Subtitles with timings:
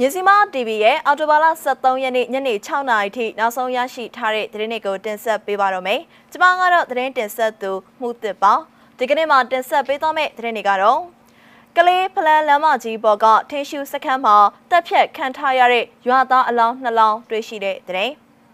[0.00, 6.00] မြစီမ TV ရဲ့အော်တိုဘာလ23ရက်နေ့ညနေ6နာရီထိနောက်ဆုံးရရှိထားတဲ့သတင်းတွေကိုတင်ဆက်ပေးပါတော့မယ်။
[6.32, 8.52] ကျွန်မကတော့သတင်းတင်ဆက်သူမှုသစ်ပါ။
[8.98, 11.00] ဒီကနေ့မှာတင်ဆက်ပေးသွားမယ့်သတင်းတွေကတော့
[11.76, 14.36] ကလေးဖလန်လမ်းမကြီးပေါ်ကထင်းရှူစခန်းမှာ
[14.70, 18.12] တက်ဖြတ်ခံထားရတဲ့ရွာသားအလောင်းနှလောင်းတွေ့ရှိတဲ့သတင်း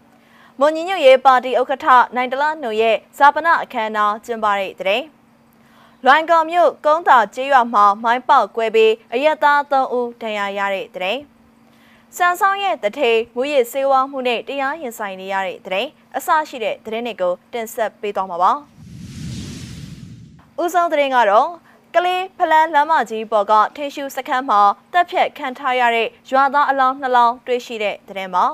[0.59, 5.05] ။မွန်ညညွတ်ရေးပါတီဥက္ကဋ္ဌနိုင်တလနှုံရဲ့ဇာပနာအခမ်းအနားကျင်းပတဲ့သတင်း။
[6.05, 11.17] လွိုင်ကော်မြို့ကုန်းသာကျေးရွာမှာမိုင်းပေါက်ကွဲပြီးအရက်သား3ဦးဒဏ်ရာရတဲ့တဲ့။
[12.17, 18.51] စံဆောင်ရဲ့တထေမူရစ်စေဝါမှုနဲ့တရားရင်ဆိုင်နေရတဲ့တဲ့အစရှိတဲ့တဲ့တွေကိုတင်ဆက်ပေးသွားမှာပါ။
[20.61, 21.49] ဦးဆုံးတဲ့ကတော့
[21.95, 24.59] ကလေးဖလန်းလမ်းမကြီးပေါ်ကထင်းရှူစခန်းမှာ
[24.93, 28.45] တက်ဖြတ်ခံထားရတဲ့ရွာသားအလောင်းနှလောင်းတွေ့ရှိတဲ့တဲ့မှာ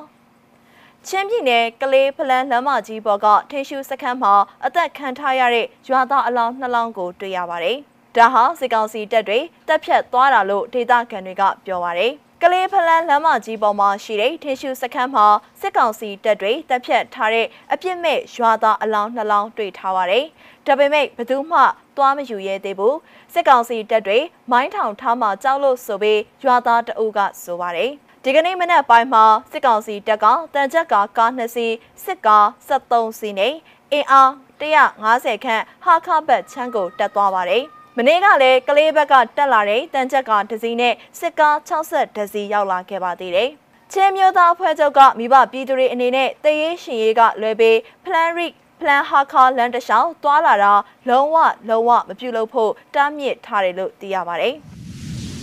[1.07, 4.33] ။ချင်းပြည်နယ်ကလေးဖလန်းလမ်းမကြီးပေါ်ကထင်းရှူစခန်းမှာ
[4.65, 7.77] အသက်ခံထားရတဲ့ရွာသားအလောင်းနှလောင်းကိုတွေ့ရပါတယ်။
[8.15, 12.13] ဒါဟာစစ်ကောင်စီတပ်တွေတပ်ဖြတ်သွားတာလို့ဒေသခံတွေကပြောပါတယ်။
[12.47, 15.25] ကလေးဖလန်းလမ်းမကြီးပေါ်မှာရှိတဲ့ထင်းရှူစခန်းမှာ
[15.59, 20.25] စစ်ကောင်စီတပ်တွေတပ်ဖြတ်ထားတဲ့အပြစ်မဲ့ရွာသားအလောင်းနှလောင်းတွေ့ထားပါတယ်။
[20.65, 21.59] ဒါပေမဲ့ဘယ်သူမှ
[21.97, 22.95] သွားမယူရဲသေးဘူး။
[23.33, 24.19] စစ်ကောင်စီတပ်တွေ
[24.51, 27.91] မိုင်းထောင်ထားမှကြောက်လို့ဆိုပြီးရွာသားတအုပ်ကဆိုပါတယ်။
[28.23, 31.73] ဒီကနေ့မနက်ပိုင်းမှာစစ်ကောင်စီတပ်ကတန်ချက်ကားကား2စီး
[32.05, 33.53] စစ်ကား73စီးနဲ့
[33.91, 34.29] အင်အား
[34.61, 37.65] 150ခန့်ဟာခဘတ်ချမ်းကိုတက်သွားပါတယ်။
[37.97, 43.49] မနေ့ကလည်းကလေးဘက်ကတက်လာတဲ့တန်ချက်ကားတစ်စီးနဲ့စစ်ကား60စီးရောက်လာခဲ့ပါသေးတယ်။
[43.93, 50.73] ချင်းမျိုးသားအဖွဲ့ချုပ်ကမိဘပြည်သူတွေအနေနဲ့တရေရှင်ရေးကလွယ်ပြီး Plan Rick ပလန်ဟာခါလန်တရှောင်းသွားလာတာ
[51.09, 51.35] လုံးဝ
[51.69, 54.55] လုံးဝမပြုတ်လို့ဖို့တားမြစ်ထားတယ်လို့သိရပါတယ်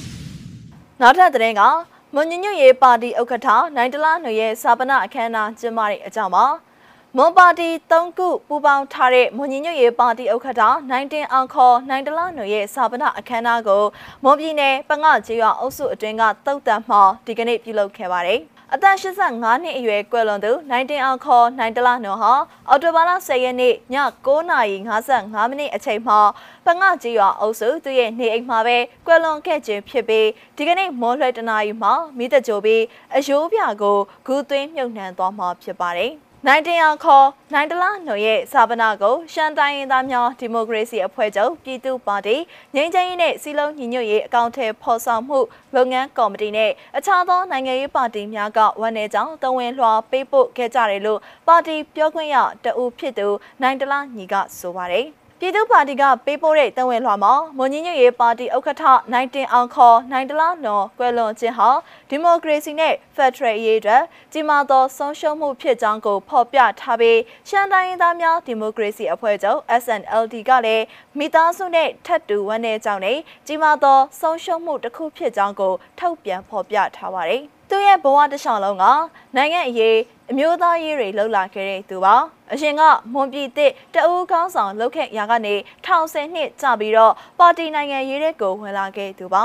[1.01, 1.63] ။နောက်ထပ်သတင်းက
[2.15, 6.45] မွန်ညညွရေးပါတီဥက္ကဋ္ဌနိုင်တလားနွေရဲ့စာပနာအခမ်းအနားကျင်းပတဲ့အကြောင်းပါ
[7.19, 13.85] မွန်ပါတီ၃ခုပူးပေါင်းထားတဲ့မွန်ညညွရေးပါတီဥက္ကဋ္ဌနိုင်တင်အောင်ခေါ်နိုင်တလားနွေရဲ့စာပနာအခမ်းအနားကို
[14.25, 16.97] မွန်ပြည်နယ်ပငှကျေးရွာအုပ်စုအတွင်းကတုတ်တံမှ
[17.27, 18.41] ဒီကနေ့ပြုလုပ်ခဲ့ပါတယ်။
[18.75, 22.33] အသက်85နှစ်အရွယ်ကွယ်လွန်သူ19အောင်ခေါ်နိုင်တလနော်ဟာ
[22.69, 23.75] အော်တိုဘာလ10ရက်နေ့ည
[24.27, 26.19] 9:55မိနစ်အချိန်မှာ
[26.67, 32.83] ပငှကြီးရွာအုပ်စုသူရဲ့နေအိမ်မှာပဲကွယ်လွန်ခဲ့ခြင်းဖြစ်ပြီးဒီကနေ့မော်လွှဲတနာရီမှာမိသက်ကြိုပြီး
[33.17, 36.15] အယိုးပြကိုဂူးသွင်းမြုပ်နှံသွားမှာဖြစ်ပါတယ်။
[36.47, 42.37] နိုင်တင်အောင်ခေါ်နိုင်တလားနှုံရဲ့စာပနာကိုရှမ်းတိုင်းရင်းသားများဒီမိုကရေစီအဖွဲ့ချုပ်ပြည်သူ့ပါတီ
[42.75, 45.39] ငြိမ်းချမ်းရေးနဲ့စီလုံးညီညွတ်ရေးအကောင့်ထဲဖော်ဆောင်မှု
[45.77, 53.29] လုပ်ငန်းကော်မတီနဲ့အခြားသောနိုင်ငံရေးပါတီများကဝန်내ကြောင်းတဝန်လွှာပေးပို့ခဲ့ကြတယ်လို့ပါတီပြောခွင့်ရတအူဖြစ်သူ
[53.63, 55.09] နိုင်တလားညီကဆိုပါတယ်။
[55.45, 58.83] ပြည်သူ့ပါတီကပေးပို့တဲ့တန်ဝင်လွှာမှာမွန်ညညရေးပါတီဥက္ကဋ္ဌ
[59.13, 61.71] နိုင်တင်အောင်ခေါ်နိုင်တလားနော်ကွယ်လွန်ခြင်းဟာ
[62.11, 70.85] ဒီမိုကရေစီနဲ့ဖက်ဒရယ်ရေးအတွက်ကြီးမားသောဆုံးရှုံးမှုဖြစ်ကြောင်းကိုဖော်ပြထားပြီးရှမ်းတိုင်းရင်းသားများဒီမိုကရေစီအဖွဲ့ချုပ် SNLD ကလည်း
[71.19, 78.85] မိသားစုနဲ့ထပ်တူဝန်းနေကြောင်းနဲ့ကြီးမားသောဆုံးရှုံးမှုတစ်ခုဖြစ်ကြောင်းကိုထုတ်ပြန်ဖော်ပြထားပါတယ်။ သူရဲ့ဘဝတစ်လျှောက်လုံးက
[79.37, 79.99] နိုင်ငံအရေး
[80.31, 82.15] အမျိုးသားရေးတွေလှုပ်လာခဲ့တဲ့သူပါ
[82.53, 89.45] အရှင်ကမွန်ပြည်သစ်တအူးကောင်းဆောင်လှုပ်ခဲ့ရာကနေထောင်ဆယ်နှစ်ကြာပြီးတော့ပါတီနိုင်ငံရေးတွေကိုဝင်လာခဲ့သူပါ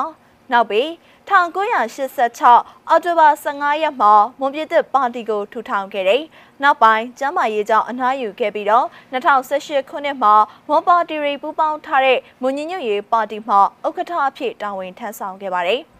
[0.51, 0.87] နောက်ပြီး
[1.29, 6.23] 1986အောက်တိုဘာ15ရက်မှာမွန်ပြည်သစ်ပါတီကိုထူထောင်ခဲ့တယ်။
[6.63, 10.33] နောက်ပိုင်းကျမ်းမာရေးကြောင့်အနားယူခဲ့ပြီးတော့2018ခုနှစ်မှာ
[10.67, 15.81] မွန်ပါတီရီပူးပေါင်းထားတဲ့မွန်ညညွတ်ရေးပါတီမှဥက္ကဋ္ဌအဖြစ်တာဝန်ထမ်းဆောင်ခဲ့ပါတယ်။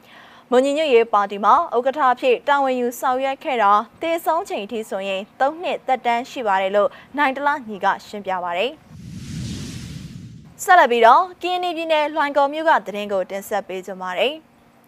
[0.52, 3.72] မွန်ညီညွတ်ရေးပါတီမှာဥက္ကဋ္ဌအဖြစ်တာဝန်ယူဆောင်ရွက်ခဲ့တာ
[4.02, 8.72] တေဆုံးချိန်ထိဆိုရင်၃နှစ်သက်တမ်းရှိပါတယ်လို့နိုင်တလားညီကရှင်းပြပါတယ်။
[10.64, 14.34] ဆက်လက်ပြီးတော့ကင်းနီပြည်နယ်လွိုင်ကော်မြို့ကသတင်းကိုတင်ဆက်ပေးကြပါမယ်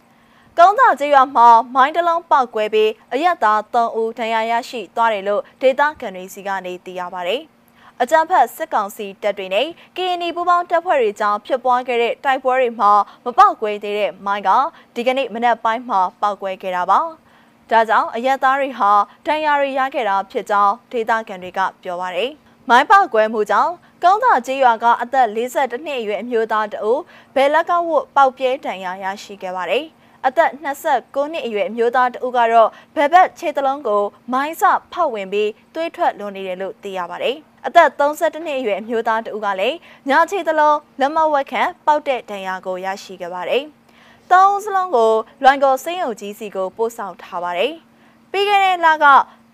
[0.58, 7.42] ။ကုန်းသာကျေးရွာမှာမိုင်းတလုံးပောက်ကွဲပြီးအရက်သား၃ဦးဒဏ်ရာရရှိသွားတယ်လို့ဒေသခံတွေစီကနေသိရပါတယ်။
[8.04, 12.92] အကြမ်းဖက်စစ်ကောင်စီတပ်တွေနဲ့ KNY ပူးပေါင်းတပ်ဖွဲ့တွေကြောင့်ဖြစ်ပွားခဲ့တဲ့တိုက်ပွဲတွေမှာ
[13.26, 14.50] မပောက်ကွဲသေးတဲ့မိုင်းက
[14.96, 17.00] ဒီကနေ့မနက်ပိုင်းမှာပောက်ကွဲခဲ့တာပါ။
[17.70, 18.92] ဒါကြောင့်အရက်သားတွေဟာ
[19.26, 22.32] ဒဏ်ရာတွေရခဲ့တာဖြစ်ကြောင်းဒေသခံတွေကပြောပါတယ်။
[22.70, 23.74] မိုင်းပောက်ကွဲမှုကြောင့်
[24.04, 27.02] ကုန်းသာကျေးရွာကအသက်42နှစ်အရွယ်အမျိုးသားတအုပ်
[27.36, 29.86] ဘယ်လက်ကဝတ်ပေါက်ပြဲဒဏ်ရာရရှိခဲ့ပါတယ်။
[30.28, 34.04] အသက်29နှစ်အရွယ်အမျိုးသားတဦးကတော့ဘယ်ဘက်ခြေတလုံးကို
[34.34, 34.64] မိုင်းစ
[34.94, 37.38] ဖောက်ဝင်ပြီးသွေးထွက်လွန်နေတယ်လို့သိရပါတယ်။
[37.68, 39.78] အသက်32နှစ်အရွယ်အမျိုးသားတဦးကလည်း
[40.10, 43.64] ညချေသလုံးလက်မဝက်ခံပောက်တဲ့ဒဏ်ရာကိုရရှိခဲ့ပါတယ်။
[44.32, 45.14] သုံးစလုံးကို
[45.44, 47.74] လွိုင်ကော်စိမ်းအုပ်ကြီးစီကိုပို့ဆောင်ထားပါတယ်။
[48.32, 49.06] ပြီးခဲ့တဲ့လက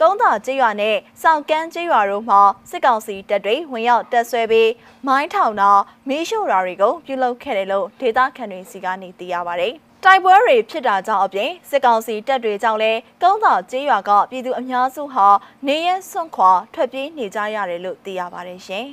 [0.02, 4.72] ကုန်းသာကျေးရွာနဲ့စောင်ကန်းကျေးရွာတို့မှာစစ်ကောင်စီတပ်တွေဝင်ရောက်တပ်ဆွဲပြီး
[5.08, 5.72] မိုင်းထောင်တာ
[6.08, 9.76] မီးရှို့တာတွေကိုပြုလုပ်ခဲ့တယ်လို့ဒေသခံတွေစီကနေသိရပါတယ်။
[10.08, 15.28] တိုက်ပွဲတွေဖြစ်တာကြောင့်အပြင်စစ်ကောင်စီတပ်တွေကြောင့်လည်းကုန်းသာကျေးရွာကပြည်သူအများစုဟာ
[15.68, 18.86] နေရဲစွန့်ခွာထွက်ပြေးနေကြရတယ်လို့သိရပါတယ်ရှင်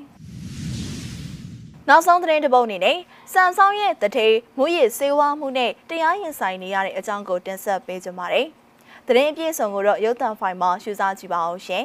[1.88, 2.99] ။နောက်ဆုံးသတင်းတစ်ပုဒ်အနေနဲ့
[3.32, 8.47] စံဆောင်ရဲ့တထေးမူရစ်စေဝါမှုနဲ့တရားရင်ဆိုင်နေရတဲ့အကြောင်းကိုတင်ဆက်ပေးကြပါမယ်။
[9.06, 11.85] သတင်းအပြည့်အစုံကိုတော့ရုပ်သံဖိုင်မှာရှုစားကြည့်ပါအောင်ရှင်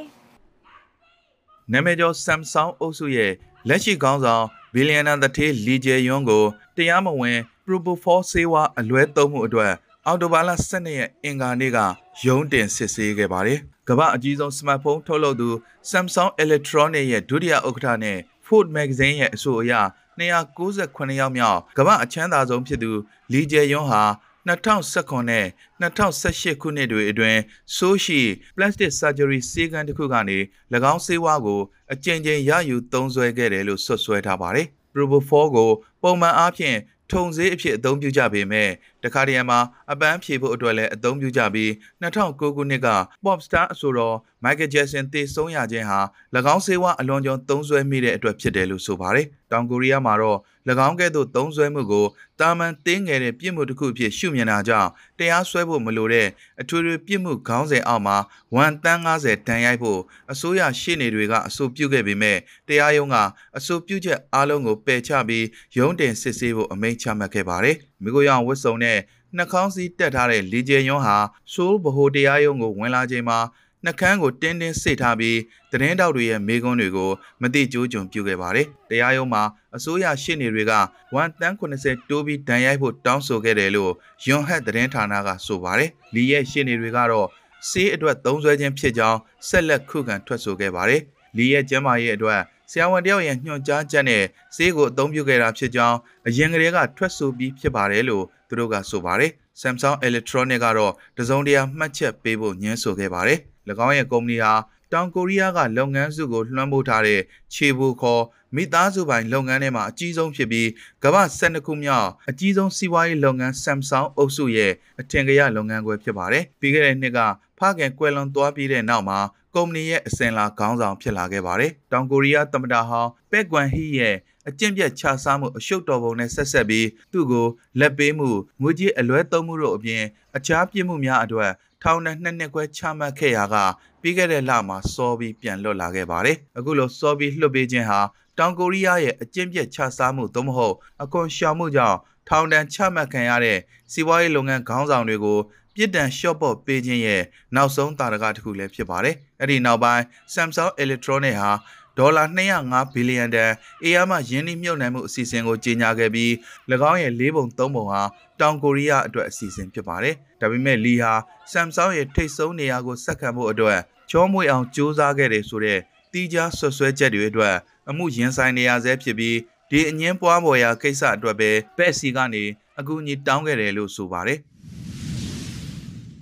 [1.71, 3.31] ။နာမည်ကျော် Samsung အုပ်စုရဲ့
[3.67, 6.43] လက်ရှိခေါင်းဆောင်ဘီလီယံနာတထေးလီဂျယ်ယွန်းကို
[6.75, 9.73] တရားမဝင် Propofol ဆေးဝါးအလွဲသုံးမှုအတွက်
[10.05, 11.79] အော်တိုဘာလ12ရက်အင်္ဂါနေ့က
[12.25, 13.59] ရုံးတင်စစ်ဆေးခဲ့ပါတယ်။
[13.89, 15.49] ကမ္ဘာအကြီးဆုံးစမတ်ဖုန်းထုတ်လုပ်သူ
[15.91, 19.73] Samsung Electronics ရဲ့ဒုတိယဥက္ကဋ္ဌနဲ့ Food Magazine ရဲ့အဆိုအရ
[20.19, 22.91] 298ယောက်မြောက်ကမ္ဘာအချမ်းသာဆုံးဖြစ်သူ
[23.31, 24.03] လီဂျယ်ယွန်းဟာ
[24.47, 25.45] 2019နဲ့
[25.81, 27.39] 2018ခုနှစ်တွေအတွင်း
[27.75, 28.21] ဆိုးရှိ
[28.55, 30.37] plastic surgery ဆေးကန်းတစ်ခုကနေ၎
[30.93, 31.61] င်းဆေးဝါးကို
[31.93, 35.71] အကြိမ်ကြိမ်ရယူသုံးစွဲခဲ့တယ်လို့ဆွဆွဲထားပါတယ်။ Propofol ကို
[36.03, 36.77] ပုံမှန်အားဖြင့်
[37.11, 38.69] ထုံဈေးအဖြစ်အသုံးပြုကြပေမဲ့
[39.03, 39.59] တခါတရံမှာ
[39.91, 41.69] အပန်းဖြေဖို့အတွက်လည်းအသုံးပြုကြပြီး
[42.01, 42.89] 2009ခုနှစ်က
[43.23, 45.99] Pop Star အဆိုတော် Michael Jackson တည်ဆုံးရခြင်းဟာ၎
[46.53, 50.39] င်းဆေးဝါးအလွန်ကျွံသုံးစွဲမိတဲ့အတွက်ဖြစ်တယ်လို့ဆိုပါတယ်။တောင်ကိုရီးယားမှာတော့၎
[50.87, 52.05] င်းကဲ့သို့သုံးစွဲမှုကို
[52.39, 54.89] တာမန်တင်းငယ်တဲ့ပြစ်မှုတစ်ခုအဖြစ်ရှုမြင်တာကြောင့်
[55.19, 56.27] တရားစွဲဖို့မလိုတဲ့
[56.61, 58.17] အထွေထွေပြစ်မှုခေါင်းစဉ်အောက်မှာ
[58.55, 59.99] ဝန်တန်း90တန်ရိုက်ဖို့
[60.31, 63.15] အစိုးရရှေ့နေတွေကအဆိုပြုခဲ့ပေမဲ့တရားရုံးက
[63.57, 65.45] အဆိုပြုချက်အလုံးကိုပယ်ချပြီး
[65.77, 68.97] ရုံးတင်စစ်ဆေးဖို့အမိန့်ချမှတ်ခဲ့ပါတယ်။မိကိုရောင်ဝတ်စုံနဲ့
[69.35, 71.17] နှာခေါင်းစည်းတက်ထားတဲ့လီဂျေယွန်းဟာ
[71.53, 73.39] ဆိုးဗဟိုတရားရုံးကိုဝင်လာချိန်မှာ
[73.85, 75.39] နှကန်းကိုတင်းတင်းစိတ်ထားပြီး
[75.71, 77.11] သတင်းတောက်တွေရဲ့မေးခွန်းတွေကို
[77.41, 79.43] မတိကျိုးကြုံပြုခဲ့ပါတယ်။တရားရုံးမှာ
[79.75, 80.73] အစိုးရရှေ့နေတွေက
[81.15, 83.91] ဝန်တန်း80တိုးပြီးဒဏ်ရိုက်ဖို့တောင်းဆိုခဲ့တယ်လို့
[84.25, 87.27] ယွန်ဟက်သတင်းဌာနကဆိုပါတယ်။လီရဲ့ရှေ့နေတွေကတော့
[87.69, 91.01] စေးအတွက်သုံးစွဲခြင်းဖြစ်ကြောင်းဆက်လက်ခုခံထွက်ဆိုခဲ့ပါတယ်။
[91.37, 92.41] လီရဲ့ကျမ်းမာရေးအတွက်
[92.71, 94.23] ဆရာဝန်တယောက်ရဲ့ညွှန်ကြားချက်နဲ့
[94.55, 95.97] ဈေးကိုအသုံးပြုခဲ့တာဖြစ်ကြောင်း
[96.27, 99.31] အရင်ကတည်းကထွက်ဆိုပြီးဖြစ်ပါတယ်လို့သူတို့ကဆိုပါတယ်။
[99.61, 103.39] Samsung Electronics ကတော့တစုံတရာမှတ်ချက်ပေးဖို့ညွှန်းဆိုခဲ့ပါတယ်။၎
[103.85, 104.53] င်းရဲ့ကုမ္ပဏီဟာ
[104.93, 107.21] တောင်ကိုရီးယားကလုပ်ငန်းစုကိုလွှမ်းမိုးထားတဲ့
[107.53, 108.23] ခြေဘူခေါ်
[108.55, 110.69] မိသားစုပိုင်လုပ်ငန်းထဲမှာအကြီးဆုံးဖြစ်ပြီး
[111.03, 114.71] ကမ္ဘာ12ခုမြောက်အကြီးဆုံးစီးပွားရေးလုပ်ငန်း Samsung အုပ်စုရဲ့
[115.01, 117.19] အထင်ကရလုပ်ငန်းခွဲဖြစ်ပါတယ်။ပြီးခဲ့တဲ့နှစ်က
[117.59, 119.19] ဖခင်ကွယ်လွန်သွားပြီးတဲ့နောက်မှာ
[119.57, 124.15] ကုမ္ပဏီရဲ့အစဉ်လာခေါင်းဆောင်ဖြစ်လာခဲ့ပါတယ်။တောင်ကိုရီးယားသမ္မတဟောင်းပက်ကွမ်ဟီရဲ့
[124.47, 127.47] အကျင့်ပြတ်ခြစားမှုအရှုပ်တော်ပုံနဲ့ဆက်ဆက်ပြီးသူ့ကို
[127.79, 128.29] လက်ပေးမှု
[128.61, 130.03] ငွေကြေးအလွဲသုံးမှုတို့အပြင်
[130.37, 131.51] အခြားပြစ်မှုများအတွက်
[131.83, 133.55] ထောင်ဒဏ်နှစ်နှစ်ခွဲချမှတ်ခဲ့ရာက
[134.01, 137.99] ပြီးခဲ့တဲ့လမှာစောပြီးပြန်လွတ်လာခဲ့ပါတယ်။အခုလိုစောပြီးလွှတ်ပေးခြင်းဟာ
[138.37, 141.97] တောင်ကိုရီးယားရဲ့အကျင့်ပြတ်ခြစားမှုသို့မဟုတ်အခွန်ရှောင်မှုကြောင့်
[142.29, 143.59] ထောင်ဒဏ်ချမှတ်ခံရတဲ့
[143.91, 145.39] စီးပွားရေးလုပ်ငန်းခေါင်းဆောင်တွေကို
[145.77, 147.21] ပြစ်ဒဏ်လျှော့ပေါ့ပေးခြင်းရဲ့
[147.55, 150.03] နောက်ဆုံးတာရကတစ်ခုလည်းဖြစ်ပါတယ်။အဲ့ဒီနောက်ပိုင်း
[150.33, 151.51] Samsung Electronics ဟာ
[151.97, 153.51] ဒေါ်လာ205ဘီလီယံတန်
[153.83, 156.31] အေယားမှယင်းနှိမ့်မြုပ်နှံမှုအစီအစဉ်ကိုကြေညာခဲ့ပြီး၎
[156.91, 158.01] င်းရဲ့၄ပုံ၃ပုံဟာ
[158.39, 161.13] တောင်ကိုရီးယားအတွက်အစီအစဉ်ဖြစ်ပါတယ်။ဒါပေမဲ့လီဟာ
[161.53, 163.79] Samsung ရဲ့ထိတ်ဆုံးနေရာကိုဆက်ခံဖို့အတွက်
[164.11, 165.79] ချောမွေအောင်စူးစမ်းခဲ့တယ်ဆိုတဲ့
[166.11, 167.55] တီးခြားဆွဆွဲချက်တွေအတွက်
[167.89, 169.37] အမှုရင်ဆိုင်နေရဆဲဖြစ်ပြီး
[169.71, 172.43] ဒီအငင်းပွားပေါ်ရာကိစ္စအတွက်ပဲဘက်စီကနေ
[172.79, 174.39] အကူအညီတောင်းခဲ့တယ်လို့ဆိုပါတယ်။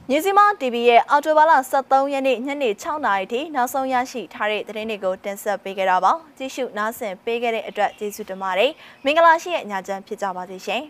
[0.09, 1.51] မြစီမ TV ရဲ့အော်တိုဘာလ
[1.83, 8.71] 23ရက်နေ့ညနေ6နာရီထိနောက်ဆုံးရရှိထားတဲ့သတင်းတွေကိုတင်ဆက်ပေးခဲ့တာပါကြည့်ရှုနားဆင်ပေးခဲ့တဲ့အတွက်ကျေးဇူးတင်ပါတယ်
[9.05, 10.81] မင်္ဂလာရှိတဲ့ညချမ်းဖြစ်ကြပါစေရှင်